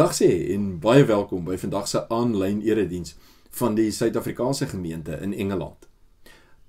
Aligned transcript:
Dag 0.00 0.14
sê 0.16 0.28
en 0.54 0.78
baie 0.80 1.02
welkom 1.04 1.42
by 1.44 1.58
vandag 1.60 1.88
se 1.90 2.00
aanlyn 2.14 2.62
erediens 2.64 3.10
van 3.58 3.74
die 3.76 3.90
Suid-Afrikaanse 3.92 4.70
gemeente 4.70 5.18
in 5.20 5.34
Engeland. 5.34 5.90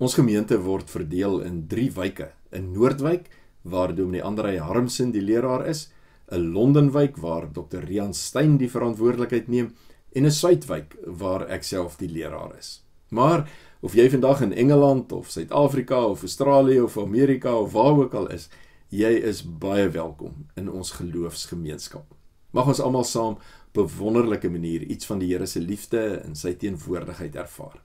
Ons 0.04 0.18
gemeente 0.18 0.58
word 0.66 0.92
verdeel 0.92 1.38
in 1.46 1.62
3 1.72 1.86
wyke: 1.96 2.28
'n 2.52 2.74
Noordwyk 2.74 3.30
waar 3.62 3.96
Dominee 3.96 4.24
Andrei 4.24 4.58
Harmsen 4.60 5.16
die 5.16 5.24
leraar 5.24 5.64
is, 5.66 5.88
'n 6.28 6.52
Londenwyk 6.52 7.24
waar 7.24 7.48
Dr. 7.54 7.88
Rian 7.88 8.14
Stein 8.14 8.58
die 8.58 8.72
verantwoordelikheid 8.76 9.48
neem 9.48 9.74
en 10.12 10.26
'n 10.26 10.38
Suidwyk 10.42 10.98
waar 11.06 11.48
ek 11.48 11.64
self 11.64 11.96
die 11.96 12.12
leraar 12.12 12.58
is. 12.60 12.84
Maar 13.10 13.50
of 13.80 13.94
jy 13.94 14.10
vandag 14.10 14.42
in 14.42 14.54
Engeland 14.54 15.12
of 15.12 15.30
Suid-Afrika 15.30 16.04
of 16.06 16.22
Australië 16.22 16.82
of 16.82 16.98
Amerika 16.98 17.56
of 17.56 17.72
waar 17.72 17.98
ook 17.98 18.14
al 18.14 18.28
is, 18.28 18.50
jy 18.90 19.14
is 19.24 19.44
baie 19.44 19.90
welkom 19.90 20.48
in 20.56 20.72
ons 20.72 20.92
geloofsgemeenskap. 20.92 22.21
Mag 22.52 22.68
ons 22.68 22.82
almal 22.84 23.06
saam 23.08 23.38
op 23.72 23.78
'n 23.78 23.98
wonderlike 23.98 24.50
manier 24.50 24.82
iets 24.82 25.06
van 25.06 25.20
die 25.20 25.32
Here 25.32 25.46
se 25.46 25.60
liefde 25.60 26.22
en 26.24 26.36
sy 26.36 26.54
teenwoordigheid 26.54 27.36
ervaar. 27.36 27.82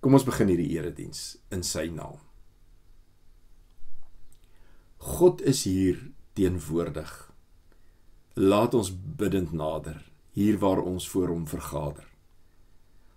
Kom 0.00 0.14
ons 0.14 0.24
begin 0.24 0.48
hierdie 0.48 0.76
erediens 0.76 1.38
in 1.50 1.62
sy 1.62 1.88
naam. 1.88 2.18
God 4.98 5.40
is 5.40 5.64
hier 5.64 6.10
teenwoordig. 6.32 7.32
Laat 8.34 8.74
ons 8.74 8.92
bidend 9.16 9.52
nader 9.52 10.10
hier 10.32 10.58
waar 10.58 10.82
ons 10.82 11.08
voor 11.08 11.28
hom 11.28 11.46
vergader. 11.46 12.06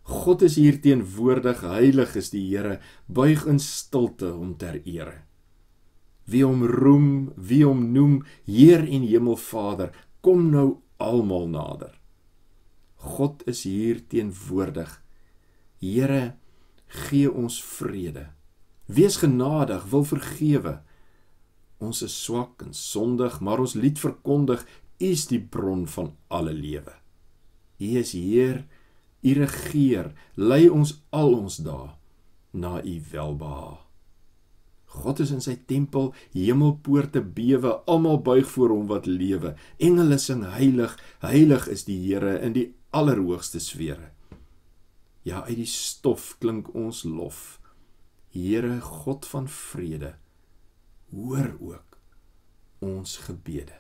God 0.04 0.42
is 0.44 0.56
hier 0.60 0.82
teenwoordig, 0.82 1.62
heilig 1.62 2.16
is 2.20 2.34
die 2.34 2.44
Here, 2.50 2.80
buig 3.08 3.46
in 3.48 3.60
stilte 3.60 4.34
om 4.34 4.58
ter 4.60 4.82
ere. 4.84 5.22
Wie 6.28 6.44
hom 6.44 6.64
roem, 6.68 7.32
wie 7.36 7.64
hom 7.64 7.86
noem 7.94 8.18
Heer 8.48 8.84
en 8.84 9.06
Hemelvader, 9.08 9.94
kom 10.24 10.48
nou 10.54 10.80
almal 11.04 11.50
nader. 11.52 11.92
God 12.96 13.44
is 13.52 13.66
hier 13.68 14.00
teenwoordig. 14.08 14.96
Here, 15.84 16.36
gee 16.88 17.28
ons 17.28 17.60
vrede. 17.64 18.30
Wees 18.88 19.20
genadig, 19.20 19.84
wil 19.92 20.08
vergewe. 20.08 20.78
Ons 21.84 22.06
is 22.08 22.16
swak 22.24 22.64
en 22.64 22.72
sondig, 22.72 23.42
maar 23.44 23.60
ons 23.60 23.76
lied 23.76 24.00
verkondig, 24.00 24.64
U 25.04 25.12
is 25.12 25.26
die 25.28 25.42
bron 25.42 25.84
van 25.92 26.14
alle 26.32 26.54
lewe. 26.56 26.94
U 27.84 27.90
is 28.00 28.14
Heer, 28.16 28.64
U 29.24 29.34
regeer, 29.36 30.14
lei 30.40 30.70
ons 30.72 31.02
al 31.12 31.36
ons 31.36 31.60
dae 31.66 31.92
na 32.56 32.78
U 32.80 33.00
welbehae. 33.12 33.83
God 34.94 35.24
is 35.24 35.32
in 35.34 35.42
sy 35.42 35.56
tempel, 35.70 36.12
hemelpoorte 36.36 37.24
bewe, 37.26 37.80
almal 37.90 38.20
buig 38.22 38.46
voor 38.54 38.76
hom 38.76 38.86
wat 38.92 39.10
lewe. 39.10 39.56
Engele 39.82 40.20
sing 40.22 40.44
heilig, 40.54 40.94
heilig 41.26 41.66
is 41.74 41.88
die 41.90 41.98
Here 42.04 42.38
in 42.46 42.54
die 42.54 42.68
allerhoogste 42.94 43.62
sfere. 43.64 44.12
Ja, 45.26 45.42
uit 45.48 45.58
die 45.64 45.70
stof 45.70 46.36
klink 46.44 46.74
ons 46.78 47.04
lof. 47.08 47.58
Here 48.34 48.80
God 48.82 49.26
van 49.30 49.50
vrede, 49.50 50.14
hoor 51.14 51.56
ook 51.60 51.98
ons 52.84 53.18
gebede. 53.26 53.80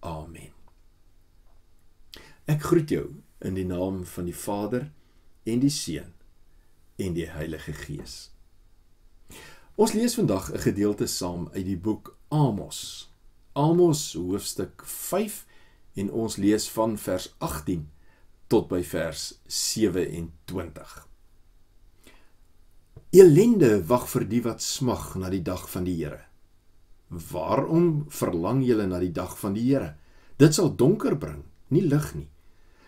Amen. 0.00 0.52
Ek 2.50 2.64
groet 2.66 2.90
jou 2.90 3.06
in 3.42 3.56
die 3.58 3.66
naam 3.66 4.02
van 4.08 4.26
die 4.26 4.36
Vader 4.36 4.88
en 5.46 5.62
die 5.62 5.72
Seun 5.72 6.12
en 6.98 7.14
die 7.16 7.28
Heilige 7.30 7.74
Gees. 7.74 8.31
Ons 9.74 9.92
lees 9.92 10.14
vandag 10.14 10.52
'n 10.52 10.58
gedeelte 10.58 11.06
saam 11.06 11.48
uit 11.52 11.64
die 11.64 11.78
boek 11.78 12.18
Amos. 12.28 13.10
Amos 13.52 14.12
hoofstuk 14.12 14.82
5 14.84 15.46
en 15.94 16.10
ons 16.10 16.36
lees 16.36 16.68
van 16.68 16.98
vers 16.98 17.34
18 17.38 17.90
tot 18.46 18.68
by 18.68 18.82
vers 18.84 19.40
27. 19.46 21.08
Elende 23.10 23.86
wag 23.86 24.08
vir 24.08 24.28
die 24.28 24.42
wat 24.42 24.62
smag 24.62 25.14
na 25.14 25.30
die 25.30 25.42
dag 25.42 25.70
van 25.70 25.84
die 25.84 25.96
Here. 26.04 26.20
Waarom 27.08 28.04
verlang 28.08 28.64
julle 28.64 28.86
na 28.86 28.98
die 28.98 29.12
dag 29.12 29.38
van 29.38 29.52
die 29.52 29.72
Here? 29.72 29.96
Dit 30.36 30.54
sal 30.54 30.76
donker 30.76 31.16
bring, 31.16 31.44
nie 31.68 31.82
lig 31.82 32.14
nie. 32.14 32.28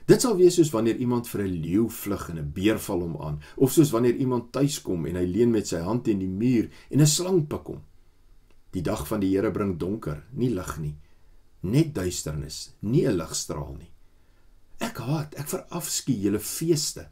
Dit 0.04 0.20
sal 0.20 0.36
wees 0.36 0.58
soos 0.58 0.68
wanneer 0.74 0.98
iemand 1.00 1.28
vir 1.32 1.42
'n 1.44 1.60
leeu 1.64 1.88
vlug 1.88 2.28
en 2.30 2.38
'n 2.38 2.52
beer 2.52 2.78
val 2.78 3.00
hom 3.00 3.16
aan, 3.16 3.40
of 3.56 3.72
soos 3.72 3.90
wanneer 3.90 4.16
iemand 4.16 4.52
tuis 4.52 4.82
kom 4.82 5.06
en 5.06 5.16
hy 5.16 5.24
leun 5.24 5.50
met 5.50 5.66
sy 5.66 5.80
hand 5.80 6.04
teen 6.04 6.18
die 6.18 6.28
muur 6.28 6.68
en 6.90 7.00
'n 7.00 7.06
slang 7.06 7.46
pik 7.48 7.66
hom. 7.66 7.82
Die 8.72 8.82
dag 8.82 9.06
van 9.08 9.20
die 9.20 9.30
Here 9.30 9.50
bring 9.50 9.78
donker, 9.78 10.24
nie 10.32 10.50
lig 10.50 10.78
nie, 10.78 10.96
net 11.62 11.94
duisternis, 11.94 12.74
nie 12.80 13.06
'n 13.06 13.16
ligstraal 13.16 13.76
nie. 13.78 13.90
Ek 14.80 14.98
haat, 14.98 15.34
ek 15.38 15.48
verafskuw 15.48 16.14
julle 16.14 16.40
feeste. 16.40 17.08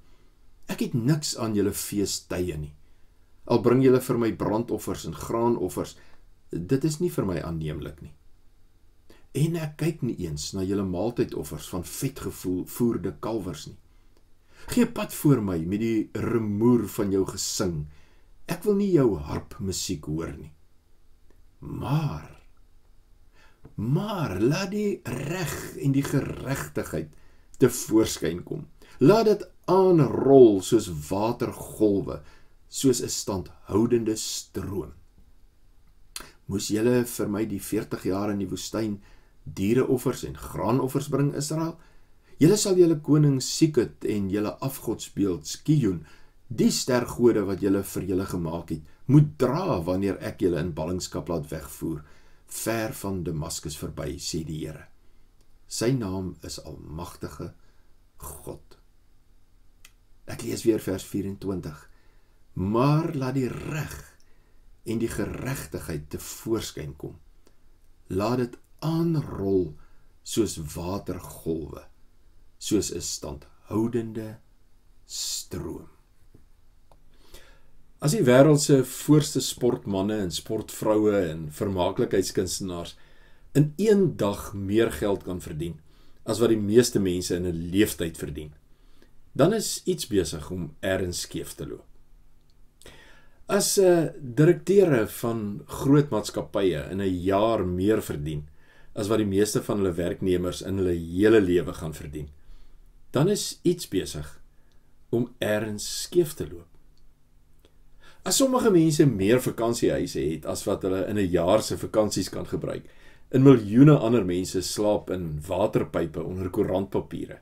Ek 0.69 0.81
het 0.81 0.95
niks 0.95 1.37
aan 1.39 1.55
julle 1.55 1.73
feestydde 1.73 2.59
nie. 2.59 2.75
Al 3.47 3.63
bring 3.63 3.83
julle 3.83 4.01
vir 4.01 4.19
my 4.19 4.33
brandoffers 4.33 5.07
en 5.07 5.15
graanoffers, 5.15 5.97
dit 6.51 6.85
is 6.85 7.01
nie 7.01 7.11
vir 7.11 7.25
my 7.25 7.41
aanneemlik 7.41 8.03
nie 8.03 8.13
en 9.33 9.57
ek 9.57 9.79
kyk 9.81 10.03
nie 10.05 10.17
eens 10.27 10.51
na 10.53 10.65
julle 10.67 10.85
maaltydoffers 10.85 11.71
van 11.73 11.85
vetgevoerde 11.89 13.15
kalwers 13.25 13.67
nie. 13.71 13.79
Gee 14.71 14.87
pad 14.87 15.15
voor 15.15 15.41
my 15.43 15.59
met 15.67 15.81
die 15.83 16.11
rumoer 16.13 16.85
van 16.89 17.11
jou 17.15 17.25
gesing. 17.27 17.87
Ek 18.47 18.63
wil 18.67 18.79
nie 18.79 18.93
jou 18.93 19.17
harp 19.19 19.57
musiek 19.61 20.07
hoor 20.07 20.35
nie. 20.37 20.53
Maar 21.61 22.31
maar 23.75 24.41
laat 24.41 24.71
die 24.75 25.01
reg 25.05 25.53
en 25.81 25.95
die 25.95 26.05
geregtigheid 26.05 27.15
te 27.59 27.71
voorskyn 27.73 28.43
kom. 28.45 28.67
Laat 29.01 29.31
dit 29.31 29.45
aanrol 29.71 30.61
soos 30.63 30.91
watergolwe, 31.09 32.21
soos 32.69 33.01
'n 33.03 33.09
standhoudende 33.09 34.17
stroom. 34.17 34.93
Moes 36.47 36.69
julle 36.69 37.05
vir 37.07 37.29
my 37.29 37.47
die 37.47 37.61
40 37.61 38.05
jaar 38.05 38.31
in 38.31 38.39
die 38.39 38.51
woestyn 38.51 39.01
diereoffers 39.45 40.25
en 40.29 40.37
graanoffers 40.39 41.09
bring 41.13 41.33
Israel. 41.35 41.77
Julle 42.39 42.57
sal 42.59 42.79
julle 42.81 42.99
koning 43.01 43.41
Sikut 43.43 44.05
en 44.09 44.31
julle 44.31 44.57
afgodsbeeld 44.65 45.47
Skion, 45.47 46.03
die 46.49 46.71
stergode 46.75 47.45
wat 47.49 47.63
julle 47.63 47.83
vir 47.87 48.09
julle 48.09 48.27
gemaak 48.29 48.75
het, 48.75 48.83
moet 49.07 49.31
dra 49.39 49.79
wanneer 49.85 50.19
ek 50.25 50.43
julle 50.45 50.61
in 50.61 50.75
ballingskap 50.77 51.31
laat 51.31 51.49
wegvoer 51.51 52.03
ver 52.53 52.93
van 52.93 53.23
Damaskus 53.25 53.79
verby, 53.81 54.17
sê 54.21 54.43
die 54.45 54.61
Here. 54.67 54.87
Sy 55.73 55.93
naam 55.97 56.35
is 56.45 56.59
Almagtige 56.69 57.53
God. 58.21 58.77
Ek 60.29 60.45
lees 60.45 60.65
weer 60.67 60.83
vers 60.85 61.05
24. 61.09 61.79
Maar 62.61 63.15
laat 63.17 63.39
die 63.39 63.49
reg 63.49 63.97
en 64.85 65.01
die 65.01 65.11
geregtigheid 65.11 66.11
te 66.13 66.21
voorskyn 66.21 66.93
kom. 67.01 67.17
Laat 68.13 68.43
dit 68.43 68.59
aanrol 68.83 69.73
soos 70.23 70.59
watergolwe 70.75 71.87
soos 72.59 72.93
'n 72.95 73.01
standhoudende 73.01 74.39
stroom. 75.07 75.89
As 78.03 78.13
die 78.13 78.25
wêreld 78.27 78.61
se 78.61 78.85
voorste 78.85 79.41
sportmense 79.41 80.17
en 80.19 80.31
sportvroue 80.31 81.15
en 81.31 81.47
vermaaklikheidskunstenaars 81.53 82.97
in 83.55 83.73
een 83.77 84.17
dag 84.17 84.55
meer 84.55 84.93
geld 84.93 85.23
kan 85.23 85.41
verdien 85.41 85.81
as 86.25 86.39
wat 86.39 86.53
die 86.53 86.61
meeste 86.61 87.01
mense 87.03 87.35
in 87.37 87.47
'n 87.47 87.71
leeftyd 87.71 88.17
verdien, 88.19 88.53
dan 89.33 89.53
is 89.53 89.83
iets 89.85 90.07
besig 90.07 90.51
om 90.51 90.75
ergens 90.81 91.21
skeef 91.21 91.55
te 91.55 91.67
loop. 91.67 91.87
As 93.47 93.79
'n 93.79 93.85
uh, 93.85 94.09
direkteure 94.19 95.07
van 95.07 95.63
groot 95.67 96.11
maatskappye 96.11 96.91
in 96.91 97.01
'n 97.01 97.23
jaar 97.23 97.67
meer 97.67 98.03
verdien 98.03 98.49
as 98.93 99.09
wat 99.09 99.23
die 99.23 99.29
meeste 99.29 99.63
van 99.63 99.81
hulle 99.81 99.95
werknemers 99.97 100.63
in 100.63 100.81
hulle 100.81 100.95
hele 100.95 101.41
lewe 101.41 101.73
gaan 101.73 101.95
verdien. 101.95 102.29
Dan 103.11 103.29
is 103.29 103.61
iets 103.63 103.89
besig 103.89 104.41
om 105.11 105.31
erns 105.39 105.87
skeef 106.03 106.35
te 106.35 106.47
loop. 106.49 106.69
As 108.23 108.37
sommige 108.39 108.71
mense 108.71 109.07
meer 109.07 109.41
vakansiehuise 109.43 110.21
het 110.21 110.45
as 110.47 110.65
wat 110.65 110.85
hulle 110.87 111.07
in 111.09 111.19
'n 111.19 111.31
jaar 111.31 111.63
se 111.63 111.77
vakansies 111.77 112.29
kan 112.29 112.47
gebruik, 112.47 112.85
en 113.29 113.43
miljoene 113.43 113.97
ander 113.97 114.25
mense 114.25 114.61
slaap 114.63 115.11
in 115.11 115.41
waterpype 115.47 116.23
onder 116.23 116.51
koerantpapiere, 116.51 117.39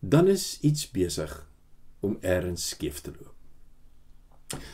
dan 0.00 0.28
is 0.28 0.58
iets 0.60 0.90
besig 0.90 1.32
om 2.00 2.18
erns 2.20 2.68
skeef 2.68 3.00
te 3.00 3.10
loop. 3.10 3.34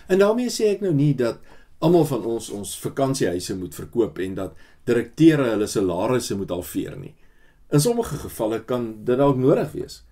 En 0.06 0.18
daarmee 0.18 0.50
sê 0.50 0.74
ek 0.74 0.80
nou 0.80 0.92
nie 0.94 1.14
dat 1.14 1.40
almal 1.78 2.04
van 2.04 2.24
ons 2.24 2.50
ons 2.50 2.78
vakansiehuise 2.78 3.56
moet 3.56 3.74
verkoop 3.74 4.18
en 4.18 4.34
dat 4.34 4.56
direkteure 4.88 5.50
hulle 5.54 5.68
salarisse 5.70 6.36
moet 6.36 6.52
halveer 6.52 6.96
nie. 7.00 7.14
In 7.72 7.80
sommige 7.80 8.16
gevalle 8.22 8.60
kan 8.64 9.04
dit 9.04 9.18
dalk 9.18 9.36
nodig 9.40 9.72
wees. 9.72 10.02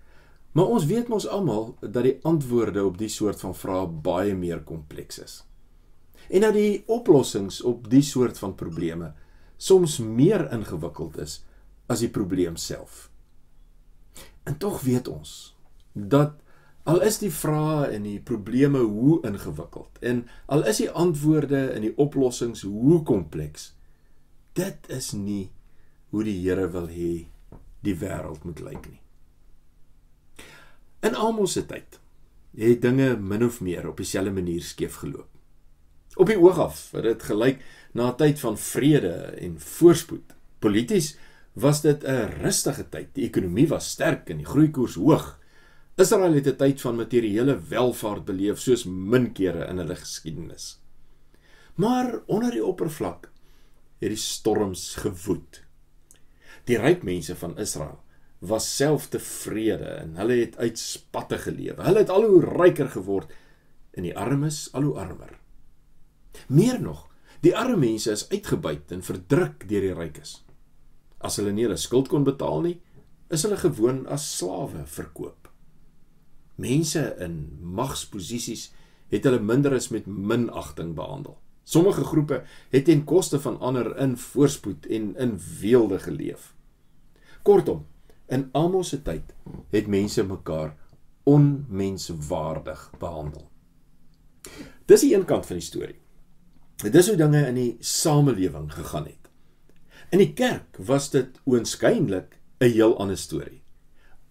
Maar 0.53 0.73
ons 0.75 0.87
weet 0.89 1.09
mos 1.09 1.29
almal 1.29 1.77
dat 1.81 2.03
die 2.05 2.19
antwoorde 2.29 2.85
op 2.85 2.99
die 3.01 3.09
soort 3.09 3.41
van 3.41 3.55
vrae 3.57 3.87
baie 3.87 4.35
meer 4.37 4.61
kompleks 4.69 5.19
is. 5.23 5.39
En 6.29 6.45
dat 6.45 6.57
die 6.57 6.83
oplossings 6.87 7.63
op 7.63 7.89
die 7.91 8.03
soort 8.03 8.39
van 8.39 8.55
probleme 8.55 9.13
soms 9.57 9.99
meer 9.99 10.49
ingewikkeld 10.53 11.19
is 11.23 11.41
as 11.87 12.03
die 12.03 12.11
probleem 12.11 12.57
self. 12.57 13.09
En 14.45 14.59
tog 14.59 14.81
weet 14.81 15.09
ons 15.09 15.55
dat 15.93 16.35
al 16.83 17.03
is 17.07 17.21
die 17.23 17.31
vrae 17.31 17.93
en 17.95 18.03
die 18.09 18.19
probleme 18.21 18.81
hoe 18.81 19.21
ingewikkeld 19.29 20.01
en 20.01 20.25
al 20.47 20.65
is 20.67 20.81
die 20.83 20.91
antwoorde 20.91 21.69
en 21.77 21.87
die 21.87 21.93
oplossings 21.97 22.65
hoe 22.67 23.03
kompleks, 23.07 23.71
dit 24.53 24.89
is 24.89 25.13
nie 25.13 25.51
hoe 26.13 26.25
die 26.25 26.39
Here 26.43 26.69
wil 26.73 26.89
hê 26.93 27.13
die 27.83 27.97
wêreld 27.99 28.45
moet 28.45 28.61
lyk 28.61 28.87
nie. 28.91 29.01
In 31.03 31.17
Amos 31.19 31.57
se 31.57 31.65
tyd 31.67 31.99
het 32.59 32.83
dinge 32.85 33.17
min 33.17 33.45
of 33.47 33.61
meer 33.65 33.89
op 33.89 33.97
dieselfde 33.97 34.31
manier 34.31 34.63
skeef 34.63 35.01
geloop. 35.01 35.29
Op 36.21 36.29
die 36.29 36.37
oog 36.37 36.59
af 36.61 36.91
het 36.93 37.09
dit 37.09 37.23
gelyk 37.25 37.63
na 37.95 38.11
'n 38.11 38.17
tyd 38.17 38.41
van 38.41 38.59
vrede 38.59 39.15
en 39.41 39.61
voorspoed. 39.61 40.35
Polities 40.59 41.17
was 41.53 41.81
dit 41.81 42.05
'n 42.05 42.29
rustige 42.43 42.89
tyd. 42.89 43.09
Die 43.15 43.25
ekonomie 43.25 43.69
was 43.69 43.91
sterk 43.91 44.29
en 44.31 44.37
die 44.37 44.47
groeikoers 44.47 44.95
hoog. 44.95 45.39
Israel 45.97 46.35
het 46.35 46.47
'n 46.47 46.57
tyd 46.57 46.81
van 46.81 46.97
materiële 46.97 47.61
welvaart 47.69 48.25
beleef 48.25 48.61
soos 48.61 48.85
min 48.85 49.33
kere 49.33 49.67
in 49.69 49.79
hulle 49.79 49.97
geskiedenis. 49.97 50.81
Maar 51.75 52.21
onder 52.27 52.51
die 52.51 52.65
oppervlak 52.65 53.32
het 54.03 54.11
die 54.11 54.19
storms 54.19 54.97
gewoed. 54.99 55.63
Die 56.67 56.79
ryk 56.79 57.05
mense 57.07 57.37
van 57.39 57.55
Israel 57.63 58.01
was 58.43 58.67
self 58.77 59.07
tevrede 59.13 59.87
en 60.03 60.17
hulle 60.19 60.41
het 60.41 60.57
uitspatte 60.59 61.39
gelewe. 61.45 61.83
Hulle 61.87 62.03
het 62.03 62.11
al 62.11 62.27
hoe 62.27 62.43
ryker 62.43 62.91
geword 62.91 63.31
en 63.95 64.03
die 64.09 64.17
armes 64.19 64.65
al 64.75 64.89
hoe 64.89 64.97
armer. 64.99 65.37
Meer 66.51 66.81
nog, 66.83 67.07
die 67.47 67.55
arme 67.57 67.79
mense 67.79 68.11
is 68.11 68.27
uitgebuit 68.33 68.91
en 68.91 69.07
verdruk 69.07 69.69
deur 69.71 69.87
die 69.87 69.95
rykes. 69.95 70.41
As 71.23 71.39
hulle 71.39 71.55
nie 71.55 71.69
hulle 71.69 71.79
skuld 71.79 72.11
kon 72.11 72.27
betaal 72.27 72.67
nie, 72.67 72.81
is 73.31 73.47
hulle 73.47 73.61
gewoon 73.63 74.03
as 74.11 74.27
slawe 74.37 74.83
verkoop. 74.91 75.47
Mense 76.59 77.05
in 77.23 77.37
magsposisies 77.63 78.73
het 79.13 79.27
hulle 79.29 79.39
minder 79.43 79.75
as 79.77 79.93
met 79.95 80.11
minagting 80.11 80.97
behandel. 80.99 81.39
Sommige 81.63 82.05
groepe 82.05 82.43
het 82.71 82.85
ten 82.85 83.05
koste 83.05 83.41
van 83.41 83.61
ander 83.61 83.97
in 83.97 84.17
voorspoed 84.17 84.87
en 84.87 85.17
in 85.17 85.41
weelde 85.61 85.99
geleef. 85.99 86.55
Kortom, 87.43 87.87
in 88.27 88.49
almal 88.53 88.85
se 88.85 89.03
tyd 89.03 89.35
het 89.71 89.87
mense 89.87 90.25
mekaar 90.25 90.77
onmenswaardig 91.23 92.91
behandel. 92.99 93.49
Dis 94.87 95.01
die 95.01 95.15
een 95.15 95.25
kant 95.25 95.47
van 95.47 95.57
die 95.57 95.65
storie. 95.65 95.99
Dit 96.83 96.95
is 96.95 97.09
hoe 97.09 97.17
dinge 97.17 97.47
in 97.47 97.55
die 97.55 97.77
samelewing 97.79 98.73
gegaan 98.73 99.07
het. 99.07 99.31
In 100.11 100.19
die 100.19 100.33
kerk 100.33 100.77
was 100.83 101.11
dit 101.11 101.39
oënskynlik 101.47 102.39
'n 102.59 102.73
heel 102.75 102.99
ander 102.99 103.19
storie. 103.19 103.63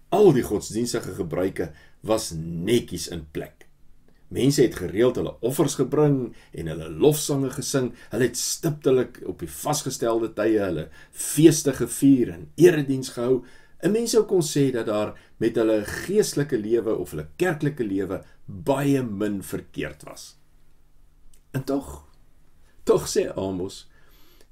Al 0.10 0.34
die 0.34 0.44
godsdienstige 0.44 1.13
gebruike 1.16 1.72
was 2.01 2.31
netjies 2.36 3.07
in 3.07 3.27
plek. 3.31 3.61
Mense 4.31 4.63
het 4.63 4.78
gereeld 4.80 5.18
hulle 5.19 5.33
offers 5.44 5.75
gebring 5.75 6.31
en 6.56 6.69
hulle 6.72 6.88
lofsange 6.89 7.50
gesing. 7.51 7.89
Hulle 8.13 8.30
het 8.30 8.38
stiptelik 8.39 9.19
op 9.28 9.42
die 9.44 9.50
vasgestelde 9.51 10.30
tye 10.38 10.62
hulle 10.63 10.86
feeste 11.12 11.74
gevier 11.75 12.31
en 12.38 12.45
erediens 12.56 13.12
gehou. 13.18 13.44
'n 13.83 13.92
Mens 13.92 14.12
sou 14.16 14.24
kon 14.24 14.44
sê 14.45 14.72
dat 14.72 14.86
daar 14.86 15.18
met 15.38 15.56
hulle 15.56 15.83
geestelike 15.86 16.57
lewe 16.57 16.95
of 16.95 17.12
hulle 17.12 17.28
kerklike 17.36 17.83
lewe 17.83 18.22
baie 18.45 19.04
min 19.04 19.42
verkeerd 19.44 20.04
was. 20.04 20.38
En 21.51 21.63
tog, 21.63 22.07
tog 22.84 23.10
sê 23.10 23.27
Amos 23.36 23.89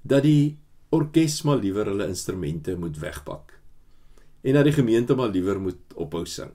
dat 0.01 0.23
die 0.23 0.57
orkes 0.89 1.41
maar 1.43 1.57
liewer 1.57 1.85
hulle 1.85 2.07
instrumente 2.07 2.75
moet 2.75 2.97
wegpak 2.99 3.59
en 4.41 4.53
dat 4.53 4.63
die 4.63 4.73
gemeente 4.73 5.15
maar 5.15 5.29
liewer 5.29 5.59
moet 5.61 5.95
ophou 5.95 6.25
sing. 6.25 6.51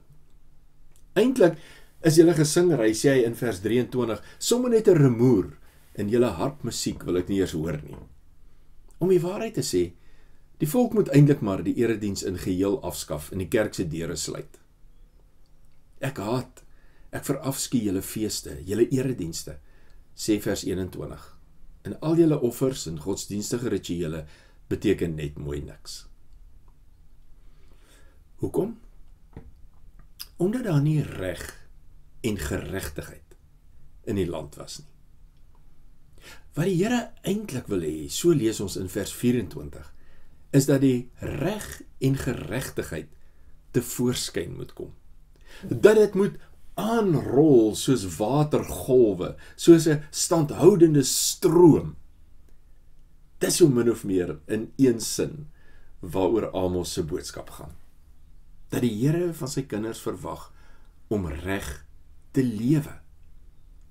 Eintlik 1.13 1.57
is 2.05 2.19
julle 2.19 2.35
gesingry 2.37 2.93
sê 2.93 3.15
hy 3.15 3.21
in 3.25 3.35
vers 3.37 3.61
23 3.63 4.21
sommer 4.37 4.69
net 4.69 4.87
'n 4.87 4.97
rumoer 4.99 5.47
in 5.97 6.09
julle 6.09 6.29
hartmusiek 6.37 7.03
wil 7.05 7.17
ek 7.17 7.29
nie 7.29 7.39
eers 7.39 7.55
hoor 7.57 7.81
nie. 7.81 7.97
Om 8.99 9.09
die 9.09 9.21
waarheid 9.21 9.55
te 9.55 9.63
sê, 9.63 9.93
die 10.59 10.69
volk 10.69 10.93
moet 10.93 11.09
eintlik 11.09 11.41
maar 11.41 11.63
die 11.63 11.75
erediens 11.81 12.23
in 12.23 12.37
geheel 12.37 12.79
afskaf 12.83 13.31
en 13.31 13.39
die 13.39 13.49
kerk 13.49 13.73
se 13.73 13.87
deure 13.87 14.15
sluit. 14.15 14.59
Ek 15.99 16.17
haat, 16.17 16.63
ek 17.11 17.25
verafskie 17.25 17.83
julle 17.83 18.01
feeste, 18.01 18.59
julle 18.65 18.87
eredienste, 18.91 19.57
sê 20.15 20.39
vers 20.39 20.63
21 20.63 21.31
en 21.85 21.99
al 22.01 22.17
julle 22.17 22.39
offers 22.41 22.87
en 22.87 22.99
godsdienstige 22.99 23.69
rituele 23.69 24.25
beteken 24.67 25.15
net 25.15 25.37
mooi 25.37 25.61
niks. 25.61 26.05
Hoekom? 28.41 28.79
Omdat 30.37 30.63
daar 30.63 30.81
nie 30.81 31.01
reg 31.01 31.64
en 32.25 32.37
geregtigheid 32.41 33.37
in 34.09 34.19
die 34.19 34.29
land 34.29 34.57
was 34.59 34.79
nie. 34.81 34.91
Wat 36.55 36.69
die 36.69 36.77
Here 36.79 37.01
eintlik 37.27 37.67
wil 37.71 37.83
hê, 37.83 38.07
so 38.09 38.33
lees 38.33 38.61
ons 38.63 38.77
in 38.79 38.87
vers 38.91 39.11
24, 39.13 39.89
is 40.55 40.67
dat 40.69 40.81
die 40.85 41.09
reg 41.19 41.65
en 41.99 42.15
geregtigheid 42.15 43.09
te 43.75 43.83
voorskyn 43.83 44.55
moet 44.55 44.71
kom. 44.77 44.93
Dat 45.67 45.99
dit 45.99 46.15
moet 46.15 46.37
aanrol 46.79 47.75
soos 47.79 48.05
watergolwe, 48.17 49.35
soos 49.55 49.87
'n 49.87 50.03
standhoudende 50.11 51.03
stroom. 51.03 51.95
Dis 53.39 53.59
hoe 53.59 53.69
min 53.69 53.91
of 53.91 54.03
meer 54.03 54.39
in 54.47 54.71
een 54.77 55.01
sin 55.01 55.47
waaroor 55.99 56.51
Amos 56.51 56.93
se 56.93 57.03
boodskap 57.03 57.49
gaan. 57.49 57.75
Dat 58.69 58.81
die 58.81 58.95
Here 58.95 59.33
van 59.33 59.47
sy 59.47 59.61
kinders 59.61 59.99
verwag 59.99 60.53
om 61.07 61.27
reg 61.27 61.85
te 62.35 62.43
lewe, 62.43 62.93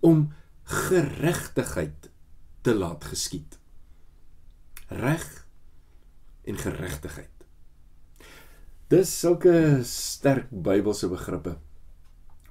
om 0.04 0.28
geregtigheid 0.68 2.10
te 2.64 2.74
laat 2.76 3.04
geskied. 3.08 3.58
Reg 4.92 5.26
en 6.44 6.60
geregtigheid. 6.60 7.30
Dis 8.92 9.12
sulke 9.20 9.80
sterk 9.88 10.50
Bybelse 10.52 11.08
begrippe 11.08 11.56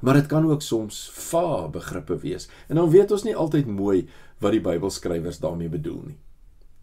maar 0.03 0.13
dit 0.13 0.25
kan 0.25 0.49
ook 0.51 0.61
soms 0.61 1.11
va 1.29 1.67
begrippe 1.71 2.17
wees. 2.17 2.49
En 2.67 2.75
dan 2.75 2.89
weet 2.89 3.11
ons 3.11 3.23
nie 3.23 3.35
altyd 3.35 3.67
mooi 3.67 4.09
wat 4.43 4.51
die 4.51 4.61
Bybelskrywers 4.61 5.39
daarmee 5.39 5.71
bedoel 5.71 6.01
nie. 6.09 6.17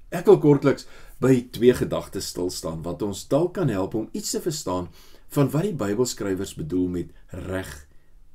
Ek 0.08 0.24
wil 0.26 0.38
kortliks 0.40 0.86
by 1.20 1.34
twee 1.52 1.74
gedagtes 1.76 2.30
stil 2.32 2.48
staan 2.50 2.80
wat 2.82 3.02
ons 3.04 3.26
dalk 3.28 3.52
kan 3.60 3.68
help 3.68 3.94
om 3.94 4.08
iets 4.16 4.32
te 4.32 4.40
verstaan 4.40 4.88
van 5.36 5.52
wat 5.52 5.68
die 5.68 5.76
Bybelskrywers 5.76 6.54
bedoel 6.56 6.88
met 6.96 7.12
reg 7.44 7.74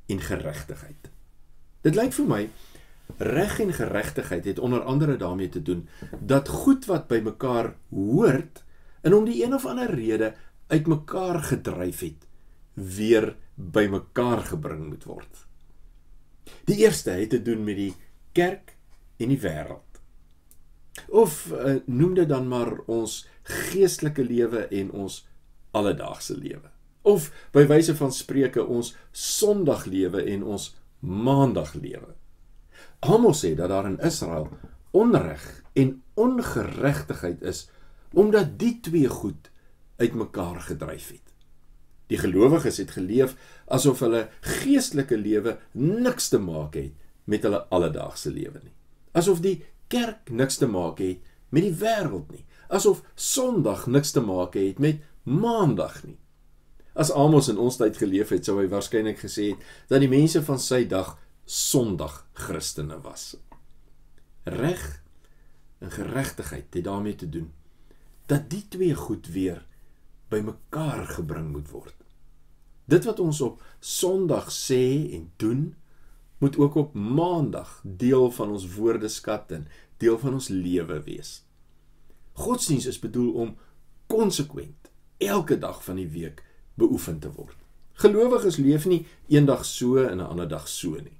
en 0.06 0.20
geregtigheid. 0.20 1.10
Dit 1.86 1.94
lyk 1.94 2.14
vir 2.16 2.28
my 2.30 2.42
reg 3.22 3.60
en 3.62 3.72
geregtigheid 3.72 4.44
het 4.44 4.58
onder 4.58 4.82
andere 4.82 5.16
daarmee 5.16 5.48
te 5.48 5.62
doen 5.62 5.88
dat 6.20 6.48
goed 6.48 6.86
wat 6.90 7.06
by 7.08 7.20
mekaar 7.24 7.74
hoort 7.90 8.64
en 9.00 9.14
om 9.14 9.24
die 9.24 9.44
een 9.44 9.54
of 9.54 9.66
ander 9.66 9.90
rede 9.94 10.34
uitmekaar 10.66 11.42
gedryf 11.42 12.00
het 12.00 12.26
weer 12.74 13.36
bymekaar 13.54 14.42
gebring 14.44 14.86
moet 14.86 15.04
word. 15.04 15.46
Die 16.64 16.76
eerste 16.76 17.10
het 17.10 17.30
te 17.30 17.42
doen 17.42 17.64
met 17.64 17.76
die 17.76 17.94
kerk 18.32 18.76
en 19.16 19.32
die 19.32 19.40
wêreld. 19.40 20.00
Of 21.08 21.46
uh, 21.52 21.76
noem 21.86 22.14
dit 22.14 22.28
dan 22.28 22.48
maar 22.48 22.72
ons 22.86 23.26
geestelike 23.42 24.24
lewe 24.24 24.66
en 24.66 24.90
ons 24.90 25.22
alledaagse 25.70 26.36
lewe. 26.36 26.75
Of 27.06 27.30
by 27.54 27.62
wyse 27.70 27.94
van 27.94 28.10
spreuke 28.12 28.64
ons 28.66 28.94
Sondaglewe 29.14 30.24
en 30.26 30.42
ons 30.42 30.72
Maandaglewe. 31.06 32.16
Amos 33.06 33.44
sê 33.44 33.52
dat 33.54 33.70
daar 33.70 33.86
in 33.86 34.00
Israel 34.02 34.48
onreg 34.96 35.44
en 35.78 36.02
ongeregtigheid 36.18 37.42
is 37.42 37.68
omdat 38.16 38.56
die 38.58 38.80
twee 38.80 39.08
goed 39.12 39.50
uitmekaar 40.00 40.60
gedryf 40.70 41.08
het. 41.12 41.22
Die 42.10 42.18
gelowiges 42.18 42.80
het 42.82 42.94
geleef 42.96 43.36
asof 43.66 44.02
hulle 44.02 44.26
geestelike 44.40 45.18
lewe 45.18 45.56
niks 45.78 46.30
te 46.32 46.40
maak 46.42 46.74
het 46.78 46.94
met 47.26 47.46
hulle 47.46 47.64
alledaagse 47.74 48.30
lewe 48.34 48.62
nie. 48.62 48.74
Asof 49.14 49.42
die 49.44 49.58
kerk 49.92 50.30
niks 50.30 50.58
te 50.58 50.66
maak 50.70 51.02
het 51.02 51.22
met 51.54 51.66
die 51.66 51.74
wêreld 51.74 52.30
nie. 52.34 52.46
Asof 52.66 53.02
Sondag 53.14 53.86
niks 53.86 54.14
te 54.14 54.22
maak 54.22 54.58
het 54.58 54.82
met 54.82 55.02
Maandag 55.22 56.02
nie. 56.06 56.18
As 56.96 57.12
Amos 57.12 57.50
in 57.52 57.58
ons 57.60 57.76
tyd 57.76 57.98
geleef 58.00 58.30
het, 58.32 58.46
sou 58.48 58.56
hy 58.56 58.70
waarskynlik 58.72 59.20
gesê 59.20 59.50
het 59.52 59.64
dat 59.92 60.00
die 60.00 60.08
mense 60.08 60.40
van 60.46 60.60
sy 60.62 60.86
dag 60.88 61.18
Sondag 61.44 62.22
Christene 62.32 62.96
was. 63.04 63.34
Reg 64.48 64.84
en 65.84 65.92
geregtigheid 65.92 66.72
het 66.72 66.86
daarmee 66.86 67.18
te 67.20 67.28
doen 67.28 67.50
dat 68.26 68.48
die 68.50 68.64
twee 68.72 68.94
goed 68.96 69.28
weer 69.30 69.60
bymekaar 70.32 71.04
gebring 71.18 71.52
moet 71.52 71.68
word. 71.70 71.94
Dit 72.88 73.04
wat 73.04 73.20
ons 73.20 73.42
op 73.44 73.60
Sondag 73.78 74.48
sê 74.54 75.12
en 75.18 75.28
doen, 75.36 75.74
moet 76.40 76.56
ook 76.56 76.74
op 76.80 76.96
Maandag 76.96 77.80
deel 77.84 78.30
van 78.32 78.56
ons 78.56 78.66
woordeskat 78.74 79.52
en 79.52 79.68
deel 80.00 80.18
van 80.18 80.40
ons 80.40 80.48
lewe 80.48 80.98
wees. 81.04 81.42
Godsdiens 82.40 82.88
is 82.88 82.98
bedoel 83.00 83.30
om 83.44 83.54
konsekwent 84.08 84.90
elke 85.22 85.58
dag 85.58 85.84
van 85.84 86.00
die 86.00 86.08
week 86.08 86.42
beoefen 86.76 87.18
te 87.18 87.32
word. 87.32 87.56
Gelowiges 87.96 88.58
leef 88.60 88.84
nie 88.86 89.06
eendag 89.32 89.64
so 89.64 89.96
en 90.02 90.18
'n 90.20 90.28
ander 90.28 90.48
dag 90.48 90.68
so 90.68 90.90
nie. 91.00 91.18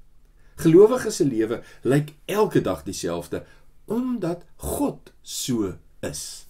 Gelowiges 0.57 1.17
se 1.17 1.25
lewe 1.25 1.63
lyk 1.83 2.15
elke 2.25 2.61
dag 2.61 2.83
dieselfde 2.83 3.45
omdat 3.85 4.45
God 4.57 5.13
so 5.23 5.75
is. 6.01 6.47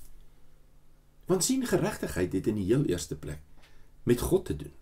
Want 1.26 1.44
sien 1.44 1.66
geregtigheid 1.66 2.32
het 2.32 2.46
in 2.46 2.54
die 2.54 2.64
heel 2.64 2.84
eerste 2.84 3.16
plek 3.16 3.40
met 4.02 4.20
God 4.20 4.44
te 4.44 4.56
doen. 4.56 4.72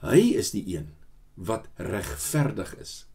Hy 0.00 0.32
is 0.40 0.50
die 0.50 0.64
een 0.76 0.88
wat 1.34 1.68
regverdig 1.76 2.76
is. 2.80 3.06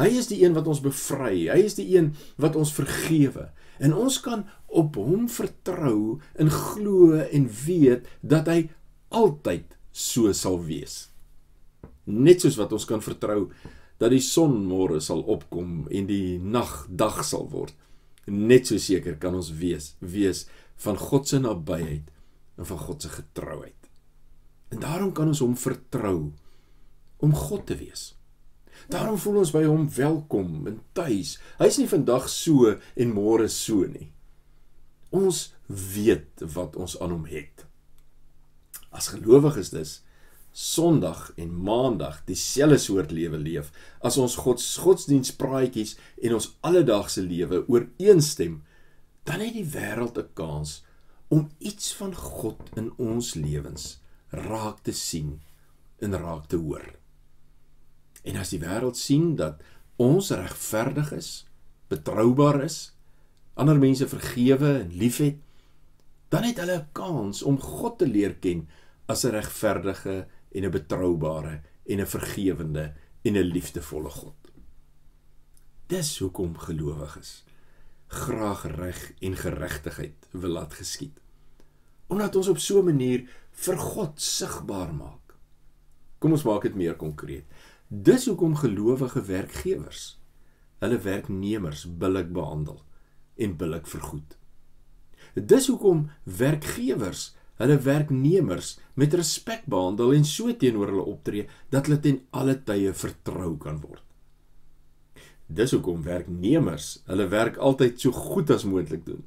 Hy 0.00 0.08
is 0.16 0.30
die 0.30 0.44
een 0.44 0.54
wat 0.56 0.68
ons 0.70 0.80
bevry. 0.80 1.48
Hy 1.50 1.58
is 1.64 1.76
die 1.76 1.88
een 1.96 2.14
wat 2.40 2.56
ons 2.56 2.72
vergewe. 2.72 3.50
En 3.80 3.96
ons 3.96 4.20
kan 4.20 4.46
op 4.66 4.96
hom 5.00 5.26
vertrou 5.28 6.20
en 6.40 6.52
glo 6.52 7.18
en 7.20 7.48
weet 7.64 8.08
dat 8.20 8.48
hy 8.48 8.68
altyd 9.10 9.76
so 9.92 10.32
sal 10.32 10.60
wees. 10.64 11.08
Net 12.06 12.42
soos 12.42 12.58
wat 12.58 12.72
ons 12.74 12.86
kan 12.88 13.02
vertrou 13.04 13.50
dat 14.00 14.14
die 14.14 14.22
son 14.24 14.62
môre 14.64 15.00
sal 15.04 15.20
opkom 15.28 15.84
en 15.92 16.08
die 16.08 16.38
nag 16.40 16.86
dag 16.88 17.20
sal 17.26 17.48
word. 17.52 17.74
Net 18.30 18.70
so 18.70 18.80
seker 18.80 19.18
kan 19.20 19.36
ons 19.36 19.52
wees 19.60 19.94
wees 20.00 20.46
van 20.80 20.96
God 20.96 21.28
se 21.28 21.40
nabyheid 21.42 22.08
en 22.56 22.68
van 22.68 22.80
God 22.86 23.02
se 23.02 23.12
getrouheid. 23.12 23.76
En 24.70 24.80
daarom 24.80 25.12
kan 25.12 25.28
ons 25.28 25.42
hom 25.42 25.56
vertrou 25.58 26.30
om 27.20 27.34
God 27.36 27.66
te 27.66 27.76
wees. 27.76 28.14
Daarom 28.88 29.18
voel 29.20 29.42
ons 29.42 29.52
by 29.52 29.64
hom 29.66 29.88
welkom 29.92 30.68
en 30.70 30.78
tuis. 30.96 31.36
Hy's 31.60 31.78
nie 31.80 31.90
vandag 31.90 32.30
so 32.32 32.70
en 32.72 33.12
môre 33.12 33.50
so 33.52 33.84
nie. 33.90 34.08
Ons 35.10 35.50
weet 35.66 36.46
wat 36.54 36.78
ons 36.80 36.96
aan 37.02 37.12
hom 37.18 37.26
het. 37.28 37.66
As 38.90 39.08
gelowiges 39.08 39.70
dus 39.70 40.02
Sondag 40.52 41.32
en 41.38 41.62
Maandag 41.62 42.24
dieselfde 42.26 42.78
soort 42.78 43.10
lewe 43.14 43.38
leef 43.38 43.70
as 44.02 44.16
ons 44.18 44.34
God 44.42 44.60
se 44.60 44.80
godsdienspraatjies 44.82 45.94
en 46.26 46.34
ons 46.34 46.48
alledaagse 46.66 47.22
lewe 47.22 47.62
ooreenstem, 47.70 48.62
dan 49.28 49.44
het 49.44 49.54
die 49.54 49.66
wêreld 49.76 50.18
'n 50.18 50.32
kans 50.34 50.82
om 51.28 51.50
iets 51.58 51.94
van 51.94 52.14
God 52.14 52.58
in 52.74 52.90
ons 52.98 53.34
lewens 53.34 54.00
raak 54.30 54.82
te 54.82 54.92
sien 54.92 55.40
en 55.98 56.18
raak 56.18 56.46
te 56.46 56.56
hoor. 56.56 56.98
En 58.22 58.36
as 58.36 58.50
die 58.50 58.60
wêreld 58.60 58.96
sien 58.96 59.36
dat 59.36 59.62
ons 59.96 60.30
regverdig 60.30 61.12
is, 61.12 61.46
betroubaar 61.88 62.62
is, 62.64 62.92
ander 63.54 63.78
mense 63.78 64.08
vergewe 64.08 64.80
en 64.80 64.92
liefhet, 64.92 65.38
dan 66.30 66.42
het 66.42 66.58
hulle 66.58 66.78
'n 66.78 66.88
kans 66.92 67.42
om 67.42 67.60
God 67.60 67.98
te 67.98 68.06
leer 68.06 68.34
ken 68.34 68.68
as 69.10 69.24
'n 69.24 69.34
regverdige 69.34 70.16
en 70.54 70.64
'n 70.64 70.70
betroubare 70.70 71.62
en 71.86 72.00
'n 72.00 72.06
vergewende 72.06 72.94
en 73.22 73.34
'n 73.36 73.50
liefdevolle 73.54 74.10
God. 74.10 74.40
Dis 75.86 76.18
hoekom 76.18 76.58
gelowiges 76.58 77.44
graag 78.06 78.66
reg 78.76 79.12
en 79.18 79.36
geregtigheid 79.36 80.28
wil 80.30 80.50
laat 80.50 80.74
geskied. 80.74 81.20
Omdat 82.06 82.36
ons 82.36 82.48
op 82.48 82.58
so 82.58 82.78
'n 82.78 82.84
manier 82.84 83.28
vir 83.50 83.78
God 83.78 84.20
sigbaar 84.20 84.94
maak. 84.94 85.34
Kom 86.18 86.32
ons 86.32 86.42
maak 86.42 86.62
dit 86.62 86.74
meer 86.74 86.96
konkreet. 86.96 87.46
Dis 87.88 88.26
hoekom 88.26 88.54
gelowige 88.54 89.22
werkgewers 89.22 90.20
hulle 90.78 90.98
werknemers 90.98 91.96
billik 91.98 92.32
behandel 92.32 92.82
en 93.36 93.56
billik 93.56 93.86
vergoed. 93.86 94.38
Dis 95.34 95.66
hoekom 95.66 96.10
werkgewers 96.24 97.36
hulle 97.60 97.78
werknemers 97.84 98.78
met 99.00 99.14
respek 99.14 99.66
behandel 99.70 100.14
en 100.16 100.24
so 100.24 100.52
teenoor 100.56 100.92
hulle 100.92 101.08
optree 101.12 101.48
dat 101.72 101.88
hulle 101.88 102.00
ten 102.00 102.22
alle 102.36 102.56
tye 102.64 102.92
vertrou 102.96 103.54
kan 103.60 103.80
word. 103.84 104.04
Dis 105.50 105.74
hoekom 105.74 106.04
werknemers 106.06 107.00
hulle 107.10 107.26
werk 107.30 107.58
altyd 107.58 108.00
so 108.00 108.14
goed 108.14 108.50
as 108.54 108.64
moontlik 108.64 109.04
doen. 109.06 109.24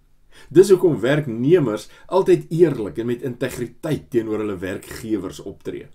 Dis 0.49 0.71
hoekom 0.73 0.97
werknemers 1.03 1.89
altyd 2.07 2.47
eerlik 2.49 2.97
en 2.97 3.11
met 3.11 3.25
integriteit 3.27 4.09
teenoor 4.09 4.41
hulle 4.41 4.57
werkgewers 4.57 5.43
optree. 5.43 5.89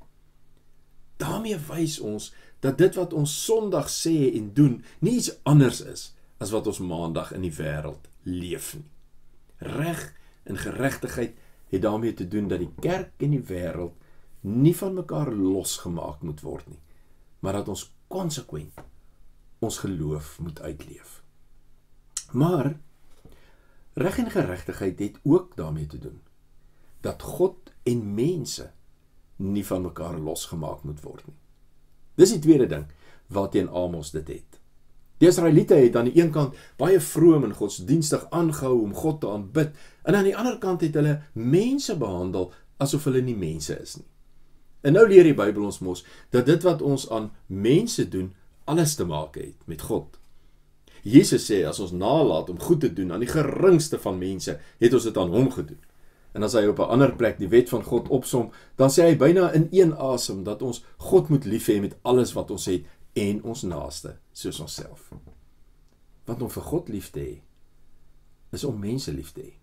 daarmee 1.18 1.58
wys 1.68 1.98
ons 1.98 2.30
dat 2.62 2.78
dit 2.78 2.94
wat 2.94 3.12
ons 3.12 3.32
Sondag 3.44 3.88
sê 3.90 4.30
en 4.38 4.52
doen 4.54 4.78
nie 5.02 5.16
iets 5.18 5.32
anders 5.42 5.80
is 5.82 6.12
as 6.38 6.52
wat 6.54 6.66
ons 6.70 6.78
Maandag 6.78 7.32
in 7.34 7.42
die 7.42 7.54
wêreld 7.54 8.06
leef 8.22 8.74
nie. 8.78 8.86
Reg 9.58 10.04
en 10.46 10.60
geregtigheid 10.62 11.34
het 11.68 11.82
daarmee 11.82 12.14
te 12.14 12.28
doen 12.28 12.48
dat 12.48 12.58
die 12.58 12.72
kerk 12.80 13.12
en 13.16 13.30
die 13.30 13.44
wêreld 13.44 13.94
nie 14.40 14.76
van 14.76 14.94
mekaar 14.94 15.32
losgemaak 15.32 16.22
moet 16.22 16.40
word 16.40 16.68
nie, 16.68 16.80
maar 17.38 17.52
dat 17.52 17.68
ons 17.68 17.88
konsekwent 18.08 18.80
ons 19.58 19.78
geloof 19.78 20.38
moet 20.40 20.60
uitleef. 20.60 21.22
Maar 22.32 22.76
Reg 23.98 24.18
en 24.18 24.30
geregtigheid 24.30 24.98
het 24.98 25.18
ook 25.22 25.56
daarmee 25.56 25.86
te 25.86 25.98
doen 25.98 26.20
dat 27.00 27.22
God 27.22 27.72
en 27.82 28.14
mense 28.14 28.72
nie 29.36 29.66
van 29.66 29.82
mekaar 29.82 30.18
losgemaak 30.18 30.82
moet 30.82 31.00
word 31.00 31.26
nie. 31.26 31.36
Dis 32.14 32.30
die 32.30 32.38
tweede 32.38 32.66
ding 32.66 32.86
waarteen 33.26 33.68
Amos 33.68 34.10
dit 34.10 34.28
het. 34.28 34.57
Die 35.18 35.28
Israeliete 35.28 35.74
het 35.74 35.96
aan 35.96 36.10
die 36.10 36.20
een 36.20 36.30
kant 36.30 36.54
baie 36.78 37.00
vroom 37.00 37.44
en 37.44 37.54
godsdienstig 37.54 38.26
aangehou 38.30 38.76
om 38.82 38.94
God 38.94 39.20
te 39.20 39.30
aanbid, 39.30 39.74
en 40.02 40.14
aan 40.14 40.28
die 40.28 40.36
ander 40.36 40.58
kant 40.62 40.84
het 40.86 40.94
hulle 40.94 41.18
mense 41.32 41.96
behandel 41.98 42.52
asof 42.78 43.08
hulle 43.10 43.22
nie 43.22 43.36
mense 43.36 43.74
is 43.82 43.96
nie. 43.98 44.06
En 44.86 44.94
nou 44.94 45.08
leer 45.08 45.26
die 45.26 45.34
Bybel 45.34 45.64
ons 45.66 45.80
mos 45.82 46.04
dat 46.30 46.46
dit 46.46 46.62
wat 46.62 46.82
ons 46.86 47.08
aan 47.10 47.32
mense 47.46 48.06
doen 48.08 48.30
alles 48.70 48.94
te 48.94 49.04
maak 49.08 49.34
het 49.40 49.58
met 49.66 49.82
God. 49.82 50.14
Jesus 51.02 51.46
sê 51.48 51.62
as 51.66 51.80
ons 51.82 51.94
nalat 51.94 52.50
om 52.50 52.60
goed 52.60 52.80
te 52.84 52.92
doen 52.92 53.12
aan 53.12 53.22
die 53.24 53.30
geringste 53.30 53.98
van 54.02 54.18
mense, 54.20 54.58
het 54.78 54.94
ons 54.94 55.06
dit 55.08 55.18
aan 55.18 55.34
hom 55.34 55.50
gedoen. 55.50 55.80
En 56.36 56.44
as 56.44 56.54
hy 56.54 56.66
op 56.68 56.78
'n 56.78 56.92
ander 56.94 57.14
plek 57.16 57.38
die 57.38 57.48
wet 57.48 57.68
van 57.68 57.82
God 57.82 58.08
opsom, 58.08 58.50
dan 58.76 58.90
sê 58.90 59.02
hy 59.02 59.16
byna 59.16 59.50
in 59.52 59.68
een 59.72 59.96
asem 59.96 60.44
dat 60.44 60.62
ons 60.62 60.84
God 60.96 61.28
moet 61.28 61.44
lief 61.44 61.66
hê 61.66 61.80
met 61.80 61.96
alles 62.02 62.32
wat 62.32 62.50
ons 62.50 62.66
het 62.66 62.84
en 63.20 63.42
ons 63.42 63.62
naaste 63.62 64.16
soos 64.32 64.60
onsself. 64.60 65.10
Want 66.28 66.42
om 66.42 66.50
vir 66.52 66.66
God 66.70 66.90
lief 66.92 67.10
te 67.14 67.24
hê 67.24 67.36
is 68.56 68.64
om 68.64 68.78
mense 68.80 69.12
lief 69.12 69.32
te 69.36 69.44
hê. 69.44 69.54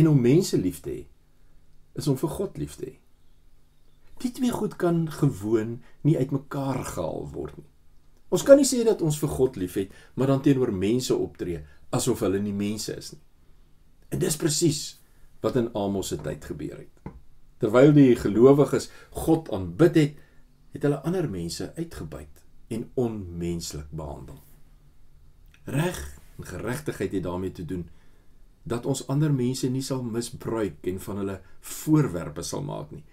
En 0.00 0.10
om 0.10 0.20
mense 0.20 0.58
lief 0.60 0.80
te 0.84 0.92
hê 0.92 1.04
is 1.98 2.08
om 2.08 2.18
vir 2.20 2.32
God 2.36 2.58
lief 2.60 2.76
te 2.78 2.90
hê. 2.90 2.96
Dit 4.18 4.34
twee 4.34 4.50
goed 4.52 4.76
kan 4.76 5.06
gewoon 5.12 5.78
nie 6.02 6.18
uitmekaar 6.18 6.84
gehaal 6.84 7.28
word 7.32 7.56
nie. 7.58 7.68
Ons 8.28 8.44
kan 8.44 8.58
nie 8.60 8.66
sê 8.68 8.82
dat 8.84 9.02
ons 9.02 9.18
vir 9.22 9.30
God 9.32 9.56
liefhet, 9.56 9.92
maar 10.14 10.28
dan 10.28 10.42
teenoor 10.44 10.72
mense 10.74 11.14
optree 11.14 11.62
asof 11.94 12.20
hulle 12.26 12.40
nie 12.42 12.52
mense 12.52 12.92
is 12.92 13.12
nie. 13.14 13.22
En 14.12 14.20
dis 14.20 14.36
presies 14.40 14.82
wat 15.44 15.56
in 15.56 15.70
Amos 15.76 16.10
se 16.12 16.18
tyd 16.20 16.44
gebeur 16.44 16.76
het. 16.82 17.14
Terwyl 17.62 17.94
die 17.96 18.16
gelowiges 18.18 18.90
God 19.24 19.48
aanbid 19.54 19.96
het, 19.96 20.20
het 20.74 20.84
hulle 20.84 21.00
ander 21.08 21.28
mense 21.30 21.70
uitgebuit 21.78 22.37
en 22.68 22.90
onmenslik 22.94 23.90
behandel. 23.90 24.42
Reg 25.64 26.18
en 26.36 26.44
geregtigheid 26.44 27.12
het 27.12 27.22
daarmee 27.22 27.52
te 27.52 27.64
doen 27.64 27.88
dat 28.68 28.86
ons 28.86 29.06
ander 29.08 29.32
mense 29.32 29.68
nie 29.72 29.82
sal 29.82 30.02
misbruik 30.04 30.86
en 30.90 31.00
van 31.00 31.22
hulle 31.22 31.38
voorwerpe 31.60 32.44
sal 32.44 32.62
maak 32.62 32.90
nie, 32.92 33.04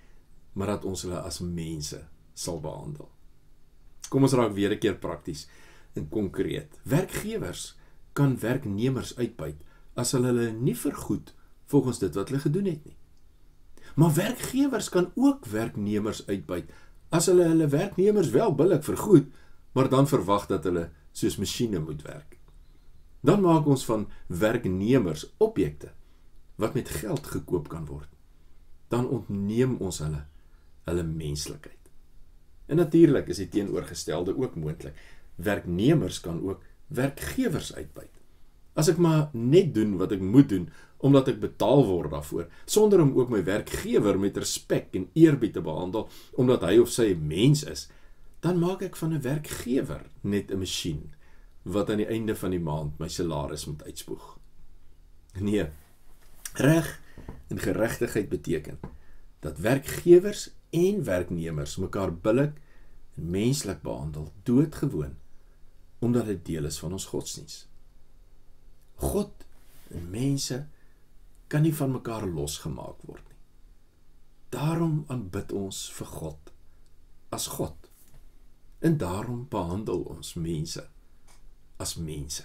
maar 0.54 0.76
dat 0.76 0.86
ons 0.86 1.06
hulle 1.08 1.22
as 1.24 1.40
mense 1.40 2.02
sal 2.34 2.60
behandel. 2.64 3.08
Kom 4.10 4.28
ons 4.28 4.36
raak 4.36 4.54
weer 4.54 4.72
'n 4.76 4.80
keer 4.80 4.98
prakties 5.00 5.48
en 5.94 6.10
konkreet. 6.10 6.80
Werkgewers 6.84 7.76
kan 8.14 8.40
werknemers 8.40 9.16
uitbuit 9.18 9.64
as 9.96 10.12
hulle 10.12 10.28
hulle 10.28 10.52
nie 10.52 10.76
vergoed 10.76 11.34
volgens 11.66 12.00
dit 12.00 12.16
wat 12.16 12.30
hulle 12.30 12.42
gedoen 12.42 12.66
het 12.66 12.86
nie. 12.86 12.98
Maar 13.96 14.14
werkgewers 14.14 14.90
kan 14.90 15.12
ook 15.16 15.46
werknemers 15.46 16.28
uitbuit 16.28 16.70
as 17.10 17.26
hulle 17.26 17.48
hulle 17.48 17.68
werknemers 17.68 18.30
wel 18.30 18.56
billik 18.56 18.84
vergoed, 18.84 19.28
maar 19.75 19.89
dan 19.91 20.08
verwag 20.08 20.48
dat 20.48 20.63
hulle 20.63 20.89
soos 21.12 21.36
masjiene 21.38 21.79
moet 21.84 22.01
werk. 22.08 22.39
Dan 23.25 23.41
maak 23.44 23.67
ons 23.67 23.86
van 23.86 24.08
werknemers 24.27 25.25
objekte 25.38 25.91
wat 26.55 26.74
met 26.77 26.89
geld 27.01 27.27
gekoop 27.27 27.67
kan 27.67 27.86
word. 27.89 28.10
Dan 28.88 29.10
ontneem 29.10 29.75
ons 29.84 30.00
hulle 30.00 30.24
hulle 30.86 31.03
menslikheid. 31.03 31.89
En 32.70 32.77
natuurlik 32.77 33.27
is 33.34 33.41
die 33.41 33.50
teenoorgestelde 33.50 34.36
ook 34.38 34.55
moontlik. 34.55 34.94
Werknemers 35.36 36.20
kan 36.22 36.39
ook 36.46 36.62
werkgewers 36.88 37.74
uitbuit. 37.74 38.12
As 38.75 38.89
ek 38.91 39.00
maar 39.01 39.29
net 39.34 39.74
doen 39.75 39.96
wat 40.00 40.13
ek 40.15 40.22
moet 40.22 40.50
doen 40.50 40.70
omdat 41.05 41.27
ek 41.34 41.41
betaal 41.41 41.84
word 41.86 42.13
daarvoor, 42.15 42.48
sonder 42.65 43.01
om 43.03 43.12
ook 43.17 43.29
my 43.29 43.44
werkgewer 43.46 44.17
met 44.20 44.38
respek 44.41 44.96
en 44.98 45.10
eerbied 45.13 45.53
te 45.53 45.62
behandel 45.62 46.08
omdat 46.39 46.63
hy 46.65 46.77
of 46.82 46.89
sy 46.89 47.12
'n 47.13 47.27
mens 47.27 47.63
is, 47.63 47.89
dan 48.39 48.60
maak 48.60 48.82
ek 48.82 48.96
van 48.96 49.13
'n 49.13 49.22
werkgewer 49.22 50.06
net 50.22 50.51
'n 50.51 50.58
masjien 50.58 51.13
wat 51.62 51.89
aan 51.89 51.98
die 51.98 52.12
einde 52.12 52.36
van 52.36 52.51
die 52.51 52.60
maand 52.60 53.00
my 53.00 53.08
salaris 53.08 53.65
moet 53.65 53.84
uitspoeg. 53.84 54.38
Nee. 55.39 55.65
Reg 56.54 57.01
en 57.48 57.60
geregtigheid 57.60 58.30
beteken 58.30 58.80
dat 59.39 59.58
werkgewers 59.58 60.51
en 60.70 61.04
werknemers 61.04 61.75
mekaar 61.75 62.13
billik 62.13 62.58
en 63.15 63.30
menslik 63.30 63.82
behandel, 63.82 64.34
doodgewoon, 64.44 65.15
omdat 66.00 66.25
dit 66.25 66.46
deel 66.46 66.65
is 66.65 66.80
van 66.80 66.92
ons 66.92 67.06
godsdiens. 67.06 67.68
God 68.96 69.46
en 69.88 70.10
mense 70.10 70.68
kan 71.48 71.62
nie 71.62 71.75
van 71.75 71.92
mekaar 71.92 72.27
losgemaak 72.27 73.01
word 73.01 73.24
nie. 73.30 73.39
Daarom 74.50 75.04
aanbid 75.08 75.51
ons 75.51 75.89
vir 75.94 76.08
God 76.08 76.51
as 77.36 77.48
God. 77.48 77.85
En 78.86 78.98
daarom 78.98 79.46
behandel 79.50 80.04
ons 80.13 80.34
mense 80.34 80.84
as 81.82 81.96
mense. 81.96 82.44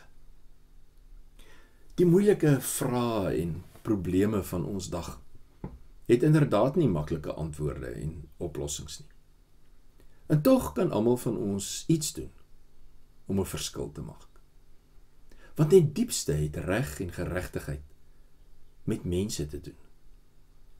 Die 2.00 2.06
moeilike 2.08 2.54
vrae 2.64 3.34
en 3.42 3.58
probleme 3.84 4.40
van 4.48 4.64
ons 4.64 4.88
dag 4.88 5.10
het 6.08 6.24
inderdaad 6.24 6.80
nie 6.80 6.88
maklike 6.88 7.32
antwoorde 7.32 7.92
en 7.92 8.14
oplossings 8.40 9.02
nie. 9.02 9.12
En 10.32 10.42
tog 10.42 10.72
kan 10.72 10.90
almal 10.96 11.20
van 11.20 11.36
ons 11.36 11.84
iets 11.92 12.12
doen 12.16 12.32
om 13.26 13.40
'n 13.40 13.52
verskil 13.52 13.92
te 13.92 14.00
maak. 14.00 14.28
Want 15.54 15.72
in 15.72 15.92
diepste 15.92 16.32
het 16.32 16.56
reg 16.56 17.00
en 17.00 17.12
geregtigheid 17.12 17.84
met 18.84 19.04
mense 19.04 19.46
te 19.46 19.60
doen. 19.60 19.80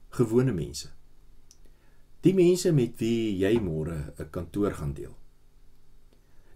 Gewone 0.09 0.51
mense. 0.51 0.89
Die 2.19 2.33
mense 2.33 2.71
met 2.71 2.97
wie 2.97 3.37
jy 3.37 3.59
môre 3.59 4.13
'n 4.17 4.29
kantoor 4.29 4.73
gaan 4.73 4.93
deel. 4.93 5.20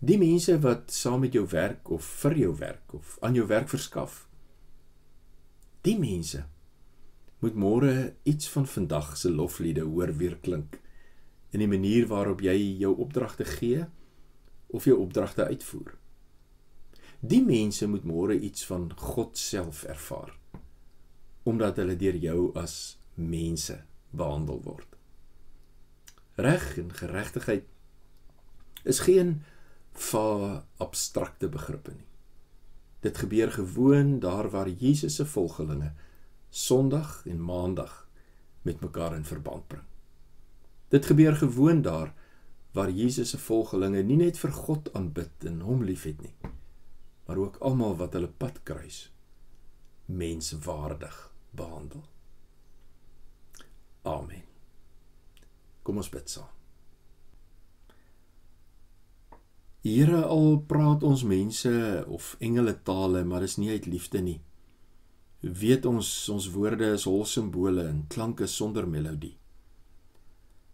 Die 0.05 0.17
mense 0.21 0.59
wat 0.62 0.91
saam 0.93 1.24
met 1.25 1.33
jou 1.33 1.47
werk 1.50 1.89
of 1.89 2.05
vir 2.21 2.35
jou 2.38 2.51
werk 2.59 2.93
of 2.93 3.15
aan 3.25 3.33
jou 3.33 3.45
werk 3.50 3.71
verskaf. 3.71 4.27
Die 5.81 5.95
mense 5.97 6.43
moet 7.41 7.55
môre 7.57 7.93
iets 8.24 8.50
van 8.53 8.67
vandag 8.69 9.15
se 9.17 9.31
lofliede 9.33 9.81
hoor 9.81 10.13
weer 10.19 10.35
klink 10.45 10.77
in 11.55 11.63
die 11.63 11.69
manier 11.71 12.05
waarop 12.12 12.43
jy 12.45 12.53
jou 12.83 12.91
opdragte 13.01 13.47
gee 13.50 13.85
of 14.67 14.85
jou 14.85 15.00
opdragte 15.01 15.47
uitvoer. 15.50 15.95
Die 17.25 17.41
mense 17.41 17.88
moet 17.89 18.05
môre 18.05 18.38
iets 18.38 18.65
van 18.69 18.91
God 19.00 19.38
self 19.41 19.83
ervaar 19.89 20.35
omdat 21.45 21.77
hulle 21.77 21.93
deur 21.97 22.15
jou 22.17 22.39
as 22.57 22.97
mense 23.21 23.75
behandel 24.09 24.62
word. 24.65 24.88
Reg 26.41 26.71
en 26.81 26.89
geregtigheid 26.93 27.69
is 28.83 29.03
geen 29.05 29.38
va 29.99 30.65
abstrakte 30.77 31.49
begrippe 31.49 31.93
nie. 31.95 32.07
Dit 33.05 33.17
gebeur 33.17 33.51
gewoon 33.51 34.19
daar 34.19 34.49
waar 34.49 34.69
Jesus 34.69 35.15
se 35.15 35.25
volgelinge 35.25 35.93
Sondag 36.49 37.25
en 37.25 37.41
Maandag 37.43 38.07
met 38.61 38.79
mekaar 38.81 39.15
in 39.15 39.25
verband 39.25 39.67
bring. 39.67 39.83
Dit 40.87 41.05
gebeur 41.05 41.35
gewoon 41.35 41.81
daar 41.81 42.13
waar 42.71 42.91
Jesus 42.91 43.29
se 43.29 43.37
volgelinge 43.37 44.03
nie 44.03 44.17
net 44.17 44.37
vir 44.37 44.51
God 44.51 44.93
aanbid 44.93 45.45
en 45.47 45.61
hom 45.61 45.83
liefhet 45.83 46.21
nie, 46.21 46.33
maar 47.27 47.37
ook 47.37 47.59
almal 47.59 47.95
wat 47.95 48.17
hulle 48.17 48.27
pad 48.27 48.63
kruis 48.63 49.11
menswaardig 50.05 51.31
behandel. 51.51 52.03
Amen. 54.01 54.43
Kom 55.83 55.98
ons 55.98 56.09
bid 56.09 56.29
saam. 56.29 56.54
Here 59.85 60.24
al 60.25 60.55
praat 60.65 61.03
ons 61.05 61.21
mense 61.29 61.71
of 62.09 62.31
engele 62.41 62.71
tale, 62.87 63.19
maar 63.21 63.43
dis 63.45 63.59
nie 63.61 63.69
uit 63.69 63.85
liefde 63.85 64.17
nie. 64.17 64.39
Weet 65.45 65.85
ons 65.85 66.09
ons 66.33 66.48
woorde 66.55 66.87
is 66.95 67.05
hol 67.05 67.21
simbole 67.29 67.83
en 67.85 68.00
klanke 68.09 68.48
sonder 68.50 68.89
melodie. 68.89 69.35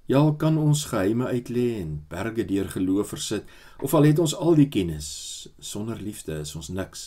Ja, 0.07 0.23
kan 0.39 0.55
ons 0.55 0.85
geheime 0.93 1.27
uitlê 1.27 1.81
en 1.81 1.91
berge 2.07 2.47
deur 2.47 2.71
geloof 2.71 3.11
versit, 3.11 3.51
of 3.83 3.91
al 3.99 4.07
het 4.07 4.23
ons 4.23 4.37
al 4.47 4.55
die 4.55 4.69
kennis, 4.71 5.11
sonder 5.59 5.99
liefde 5.99 6.39
is 6.47 6.55
ons 6.55 6.71
niks. 6.71 7.05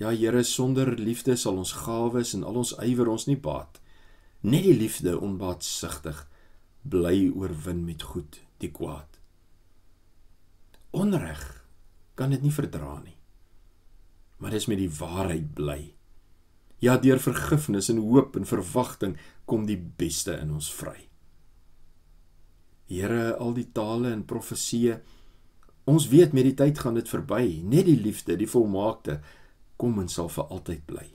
Ja, 0.00 0.16
Here, 0.16 0.40
sonder 0.48 0.96
liefde 0.96 1.36
sal 1.36 1.60
ons 1.60 1.76
gawes 1.84 2.32
en 2.32 2.48
al 2.48 2.64
ons 2.64 2.72
ywer 2.80 3.12
ons 3.12 3.28
nie 3.28 3.36
baat. 3.36 3.82
Net 4.40 4.64
die 4.64 4.78
liefde 4.80 5.18
onbaatsigtig 5.20 6.24
bly 6.88 7.18
oorwin 7.36 7.84
met 7.84 8.08
goed 8.14 8.40
die 8.64 8.72
kwaad 8.72 9.11
onreg 10.92 11.42
kan 12.14 12.30
dit 12.30 12.42
nie 12.44 12.52
verdra 12.52 12.98
nie. 13.00 13.16
Maar 14.38 14.54
dis 14.56 14.68
met 14.68 14.80
die 14.80 14.90
waarheid 14.90 15.52
bly. 15.56 15.80
Ja, 16.82 16.98
deur 16.98 17.20
vergifnis 17.22 17.88
en 17.92 18.02
hoop 18.02 18.36
en 18.36 18.48
verwagting 18.48 19.16
kom 19.46 19.66
die 19.68 19.78
beste 19.78 20.34
in 20.42 20.50
ons 20.52 20.68
vry. 20.74 20.98
Here, 22.90 23.36
al 23.38 23.54
die 23.56 23.68
tale 23.72 24.10
en 24.12 24.26
profeseë, 24.28 24.98
ons 25.88 26.08
weet 26.12 26.34
met 26.36 26.50
die 26.50 26.56
tyd 26.58 26.82
gaan 26.82 26.98
dit 26.98 27.08
verby. 27.08 27.62
Net 27.64 27.86
die 27.88 27.96
liefde, 27.96 28.36
die 28.36 28.50
volmaakte, 28.50 29.20
kom 29.80 29.98
en 30.02 30.10
sal 30.12 30.28
vir 30.30 30.50
altyd 30.52 30.84
bly. 30.90 31.08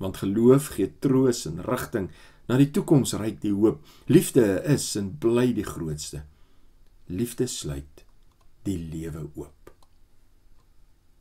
Want 0.00 0.20
geloof 0.22 0.74
gee 0.76 0.92
troos 1.00 1.46
en 1.48 1.64
rigting 1.64 2.10
na 2.46 2.60
die 2.60 2.70
toekoms 2.70 3.16
ryk 3.18 3.40
die 3.42 3.54
hoop. 3.56 3.80
Liefde 4.12 4.60
is 4.68 4.92
en 5.00 5.14
bly 5.18 5.50
die 5.56 5.66
grootste. 5.66 6.22
Liefde 7.08 7.48
sluit 7.50 8.05
die 8.66 8.78
lewe 8.78 9.26
oop. 9.34 9.72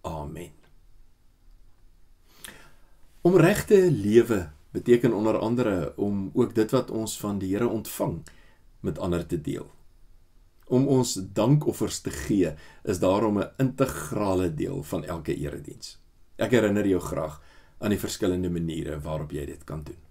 Amen. 0.06 0.54
Om 3.26 3.38
regte 3.42 3.80
lewe 3.92 4.50
beteken 4.76 5.14
onder 5.14 5.38
andere 5.38 5.94
om 5.98 6.30
ook 6.34 6.56
dit 6.56 6.72
wat 6.72 6.92
ons 6.92 7.18
van 7.20 7.40
die 7.40 7.54
Here 7.56 7.68
ontvang 7.68 8.20
met 8.86 9.00
ander 9.00 9.26
te 9.26 9.42
deel. 9.42 9.66
Om 10.66 10.88
ons 10.88 11.18
dankoffers 11.34 12.00
te 12.06 12.14
gee 12.14 12.54
is 12.84 13.00
daarom 13.00 13.40
'n 13.40 13.52
integrale 13.58 14.54
deel 14.54 14.84
van 14.84 15.04
elke 15.04 15.36
erediens. 15.36 15.98
Ek 16.36 16.52
herinner 16.52 16.88
jou 16.88 17.02
graag 17.02 17.42
aan 17.78 17.90
die 17.90 18.00
verskillende 18.00 18.50
maniere 18.50 19.00
waarop 19.00 19.32
jy 19.32 19.46
dit 19.46 19.64
kan 19.64 19.84
doen. 19.84 20.05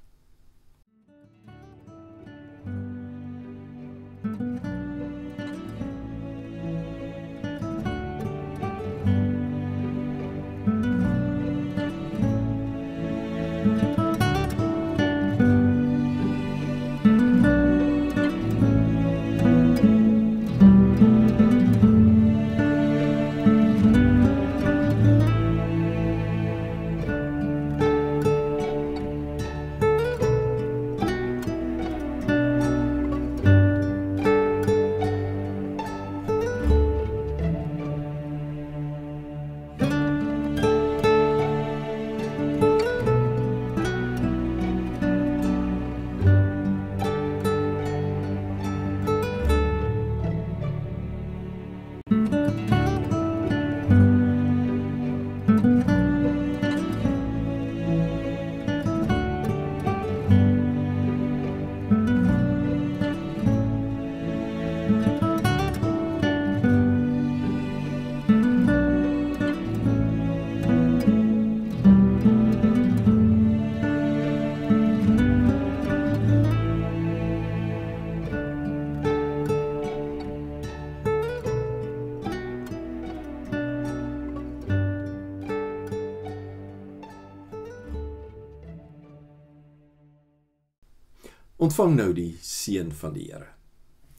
Ontvang 91.65 91.95
nou 91.97 92.11
die 92.13 92.35
seën 92.45 92.91
van 92.93 93.15
die 93.17 93.31
Here. 93.31 93.55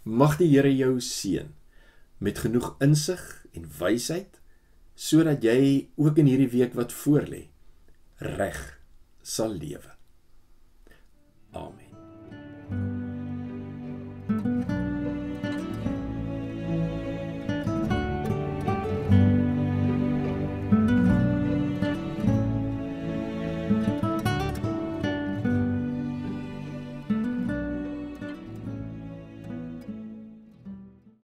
Mag 0.03 0.39
die 0.39 0.47
Here 0.49 0.71
jou 0.73 0.95
seën 1.03 1.51
met 2.17 2.39
genoeg 2.41 2.71
insig 2.81 3.21
en 3.53 3.67
wysheid 3.79 4.39
sodat 4.95 5.45
jy 5.45 5.89
ook 5.99 6.17
in 6.23 6.31
hierdie 6.31 6.49
week 6.55 6.73
wat 6.79 6.95
voorlê 7.03 7.43
reg 8.23 8.61
sal 9.21 9.53
lewe. 9.59 9.93
Amen. 11.51 11.84